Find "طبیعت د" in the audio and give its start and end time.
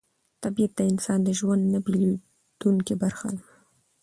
0.43-0.79